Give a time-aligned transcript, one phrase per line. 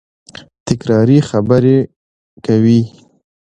[0.65, 1.77] تکراري خبري
[2.45, 2.81] کوي.